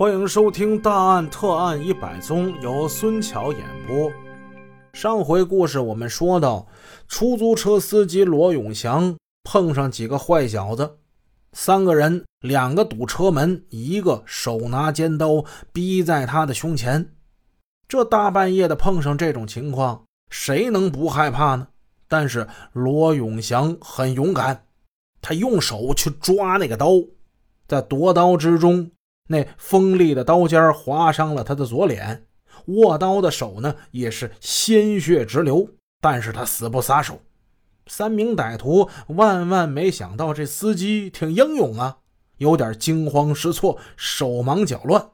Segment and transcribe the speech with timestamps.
[0.00, 4.10] 欢迎收听《大案特案一百宗》，由孙桥演播。
[4.94, 6.66] 上回故事我们说到，
[7.06, 10.96] 出租车司机罗永祥碰上几个坏小子，
[11.52, 17.12] 三个人，两个堵车门，一个手拿尖刀逼在他的胸前。
[17.86, 21.68] 这大半夜的碰上这种情况，谁能不害怕呢？
[22.08, 24.64] 但是罗永祥很勇敢，
[25.20, 26.86] 他用手去抓那个刀，
[27.68, 28.90] 在夺刀之中。
[29.32, 32.26] 那锋利的刀尖划伤了他的左脸，
[32.66, 35.68] 握刀的手呢也是鲜血直流，
[36.00, 37.20] 但是他死不撒手。
[37.86, 41.98] 三名歹徒万万没想到这司机挺英勇啊，
[42.38, 45.10] 有点惊慌失措，手忙脚乱。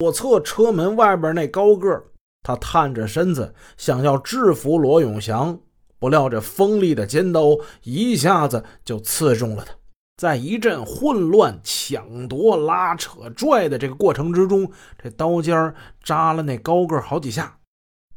[0.00, 2.04] 左侧车门外边那高个，
[2.42, 5.58] 他探着身子想要制服罗永祥，
[5.98, 9.74] 不料这锋利的尖刀一下子就刺中了他。
[10.16, 14.70] 在一阵混乱、抢夺、拉扯、拽的这个过程之中，
[15.02, 17.58] 这刀尖扎了那高个好几下。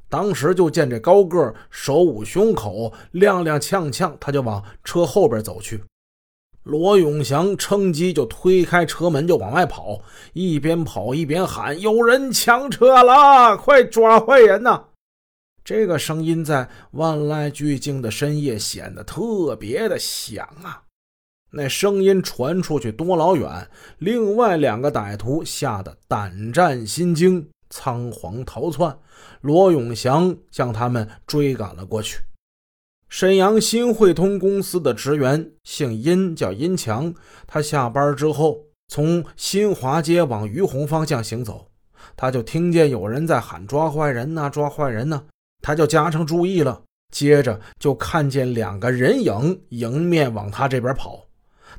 [0.07, 5.83] 当时就见这高个手捂胸口，踉踉跄跄，他就往车后边走去。
[6.63, 10.01] 罗永祥趁机就推开车门就往外跑，
[10.33, 14.85] 一边跑一边喊：“有人抢车了，快抓坏人呐！”
[15.65, 20.83] 这个声音在万籁俱静的深夜显得特别的响啊。
[21.51, 23.67] 那声音传出去多老远？
[23.97, 28.97] 另外两个歹徒吓得胆战心惊，仓皇逃窜。
[29.41, 32.19] 罗永祥向他们追赶了过去。
[33.07, 37.13] 沈阳新汇通公司的职员姓殷，叫殷强。
[37.47, 41.71] 他下班之后从新华街往于洪方向行走，
[42.15, 45.23] 他就听见有人在喊“抓坏人呐，抓坏人呐”，
[45.63, 46.83] 他就加上注意了。
[47.11, 51.25] 接着就看见两个人影迎面往他这边跑。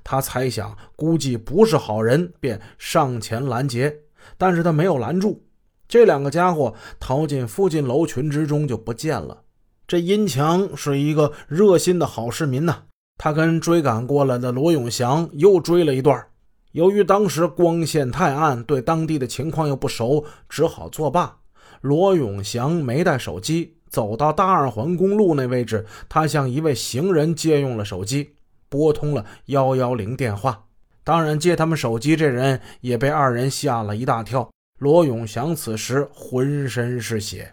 [0.03, 3.95] 他猜想，估计不是好人，便上前拦截，
[4.37, 5.43] 但是他没有拦住。
[5.89, 9.43] 这两个家伙逃进附近楼群之中就不见了。
[9.89, 12.83] 这殷强是一个热心的好市民呐，
[13.19, 16.25] 他跟追赶过来的罗永祥又追了一段。
[16.73, 21.39] 由于当时光线太暗，对当地的情况又不熟，只好作罢。
[21.81, 28.37] 罗永祥没带手机，走到大二环公路那位置，他向一位行人借用了手机。
[28.71, 30.65] 拨通了幺幺零电话，
[31.05, 34.49] 当然接他们手机这人也被二人吓了一大跳。
[34.79, 37.53] 罗永祥此时浑身是血，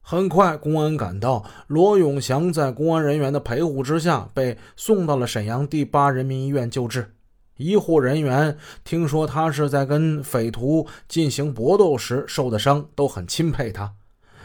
[0.00, 7.14] 很快公安赶到，罗永祥在公安人员的陪护之下被送到了沈阳第八人民医院救治。
[7.56, 13.94] 医护人员听说他是在跟匪徒进行搏斗时受的伤，都很钦佩他，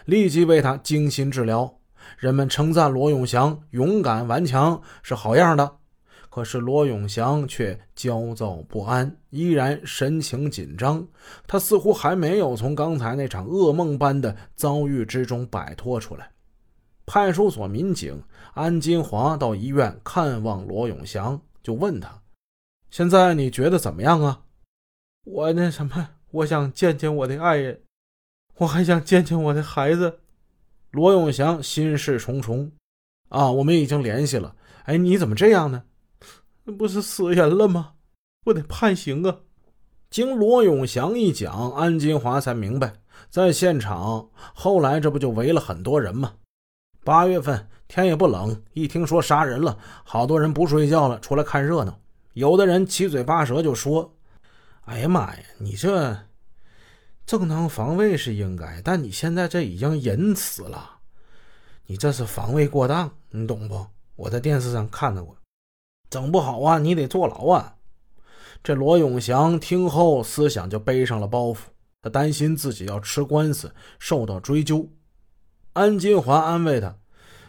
[0.06, 1.75] 立即为他精心治疗。
[2.17, 5.82] 人们称赞罗永祥勇敢顽强，是好样的。
[6.33, 11.07] 可是罗永祥却焦躁不安，依然神情紧张。
[11.45, 16.31] 他似乎还没有从刚才那场噩梦般的遭遇之中摆脱出来。
[17.05, 18.23] 派出所民警
[18.55, 22.23] 安金华到医院看望罗永祥，就问他
[22.89, 24.41] ：“现在你觉得怎么样啊
[25.25, 27.81] ？”“我那什么，我想见见我的爱人，
[28.57, 30.21] 我还想见见我的孩子。”
[30.89, 32.71] 罗永祥心事重重。
[33.29, 34.55] “啊，我们已经联系了。
[34.85, 35.83] 哎，你怎么这样呢？”
[36.66, 37.94] 那不是死人了吗？
[38.44, 39.38] 不得判刑啊！
[40.09, 42.94] 经罗永祥一讲，安金华才明白，
[43.29, 46.34] 在现场后来这不就围了很多人吗？
[47.03, 52.00] 八月份天也不冷，一听说杀人了，好多人不睡觉了，出来看热闹。
[52.34, 54.13] 有的人七嘴八舌就说
[54.85, 56.18] ：“哎呀妈呀，你这
[57.25, 61.00] 正当防卫是应该，但你现在这已经人死了，
[61.88, 63.85] 你这是防卫过当，你懂不？”
[64.16, 65.35] 我在电视上看到过。
[66.13, 67.74] 整不好啊，你得坐牢啊！
[68.63, 71.57] 这罗永祥听后，思想就背上了包袱。
[72.03, 74.88] 他担心自己要吃官司，受到追究。
[75.74, 76.96] 安金华安慰他：“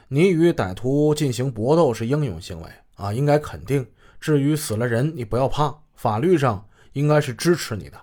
[0.08, 3.86] 你与歹徒进行搏斗是英勇行为啊，应该肯定。
[4.18, 8.00] 至于死了人，你不要怕，法律上应该是支持你的。”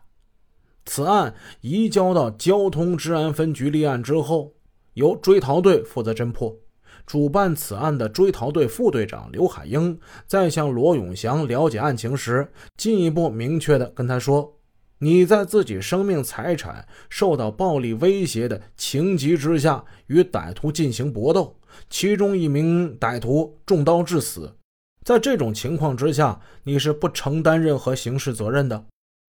[0.85, 4.53] 此案移交到交通治安分局立案之后，
[4.93, 6.55] 由追逃队负责侦破。
[7.11, 14.58] 主办此案的追逃队副队长刘海英在向罗永祥了解案情时，进一步明确地跟他说
[14.99, 21.53] ：“你在自己生命财产受到暴力威胁的情急之下，与歹徒进行搏斗，
[21.90, 24.55] 其中一名歹徒中刀致死。
[25.03, 28.85] 在这种情况之下，你是不承担任何刑事责任的。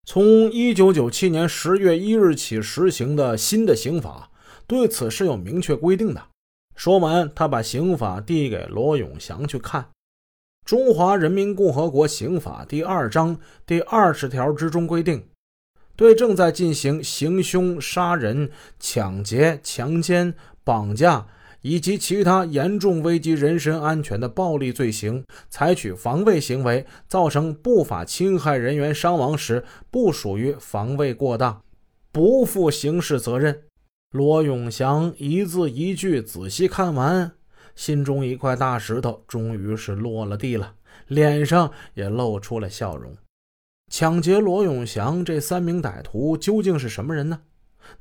[0.07, 4.31] 从1997年10月1日起实行的新的刑法
[4.65, 6.27] 对此是有明确规定的。”
[6.75, 9.89] 说完，他把刑法递给罗永祥去看。
[10.65, 15.25] 中华人民共和国刑法第二章第二十条之中规定，
[15.95, 18.49] 对正在进行行凶杀人、
[18.79, 20.33] 抢劫、强奸、
[20.63, 21.27] 绑架
[21.61, 31.61] 以及其他严重危及人身安全的暴力罪行采取防卫行为，造成不法侵害人员伤亡时，不属于防卫过当，
[32.11, 33.63] 不负刑事责任。
[34.13, 37.31] 罗永祥一字一句仔细看完，
[37.73, 40.75] 心中一块大石头终于是落了地了，
[41.07, 43.17] 脸上也露出了笑容。
[43.91, 47.41] 抢劫罗永祥这三名歹徒究竟是什么人呢？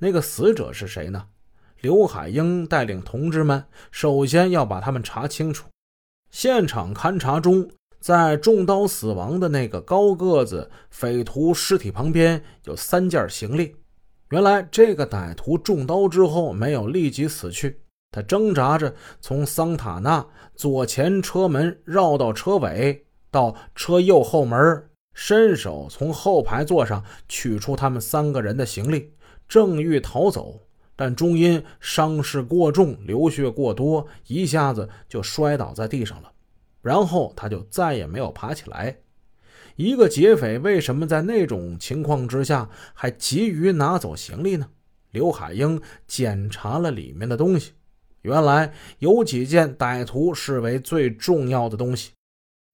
[0.01, 1.29] 那个死者是谁呢？
[1.81, 5.67] 刘海英带领同志们首先要把他们查清楚。
[6.31, 7.71] 现场勘查中，
[8.01, 13.77] 在中刀死亡的那个高个子匪徒尸体旁边有三件行李。
[14.33, 24.89] 原来这个歹徒中刀之后没有立即死去，他挣扎着从桑塔纳左前车门绕到车尾，到车右后门。
[25.13, 29.13] 伸手从后排座上取出他们三个人的行李，
[29.47, 30.63] 正欲逃走，
[30.97, 36.33] 但终因伤势过重、流血过多，一下子就摔倒在地上了。
[36.81, 38.97] 然后他就再也没有爬起来。
[39.77, 44.67] 一个劫匪为什么在那种情况之下还急于拿走行李呢？
[45.11, 47.73] 刘海英检查了里面的东西，
[48.23, 52.13] 原来有几件歹徒视为最重要的东西。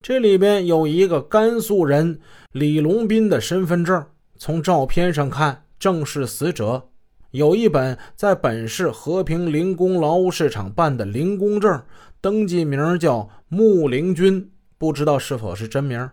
[0.05, 2.21] 这里边有一个甘肃人
[2.53, 4.07] 李龙斌的身份证，
[4.37, 6.89] 从照片上看正是死者。
[7.33, 11.83] 有一本在本市和平零工劳务市场办的零工证，
[12.21, 16.09] 登记名叫穆灵军，不知道是否是真名。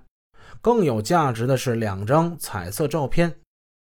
[0.61, 3.35] 更有价值的是两张彩色照片，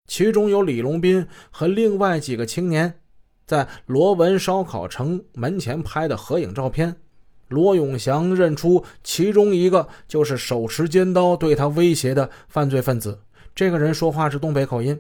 [0.08, 3.00] 其中有李龙斌和另外几个青年
[3.46, 6.96] 在罗文烧烤城门前拍的合影照片。
[7.50, 13.22] 罗永祥认出其中一个就是手持尖刀对他威胁的犯罪分子。
[13.56, 15.00] 这个人说话是东北口音。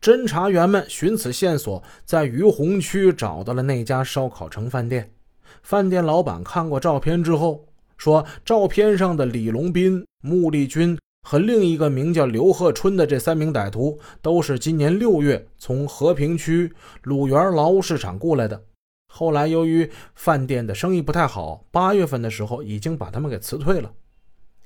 [0.00, 5.12] 侦查员们寻此线索，在于洪区找到了那家烧烤城饭店。
[5.62, 7.64] 饭店老板看过照片之后
[8.04, 16.70] 说：“照片上的李龙斌、穆立军和另一个名叫刘鹤春的这三名歹徒，都是今年六月从和平区
[17.04, 18.62] 鲁园劳务市场过来的。”
[19.08, 23.90] 后来，由于饭店的生意不太好，八月份的时候已经把他们给辞退了。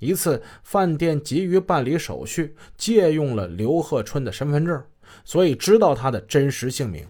[0.01, 4.83] 一次，饭店急于办理手续，借用了刘鹤春的身份证，
[5.25, 7.07] 所以知道他的真实姓名。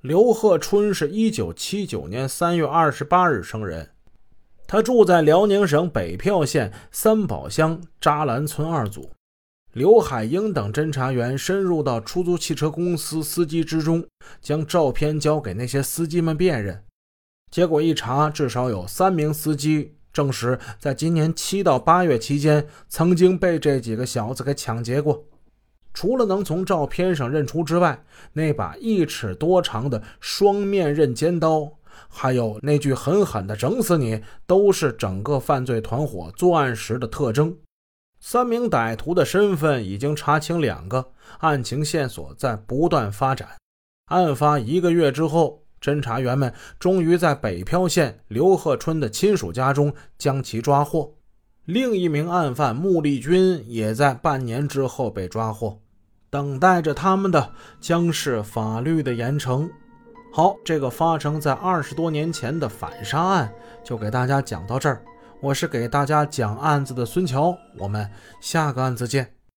[0.00, 3.90] 刘鹤春是一九七九年三月二十八日生人，
[4.72, 9.10] 他住在辽宁省北票县三宝乡扎兰村二组。
[9.74, 14.02] 刘海英等侦查员深入到出租汽车公司司机之中，
[14.40, 16.82] 将照片交给那些司机们辨认。
[17.50, 25.22] 结果一查，至少有三名司机证实，在今年七到八月期间，曾经被这几个小子给抢劫过。
[25.92, 28.02] 除了能从照片上认出之外，
[28.32, 31.70] 那把一尺多长的双面刃尖刀，
[32.08, 37.56] 还有那句狠狠的“整死你”，都是整个犯罪团伙作案时的特征。
[38.20, 43.48] 三名歹徒的身份已经查清两个，案情线索在不断发展。
[44.06, 51.14] 案发一个月之后，侦查员们终于在北漂县刘鹤春的亲属家中将其抓获。
[51.64, 55.80] 另一名案犯穆立军也在半年之后被抓获，
[56.30, 59.68] 等待着他们的将是法律的严惩。
[60.34, 63.52] 好，这个发生在二十多年前的反杀案
[63.84, 65.04] 就给大家讲到这儿。
[65.40, 68.10] 我是给大家讲案子的孙桥，我们
[68.40, 69.41] 下个案子见。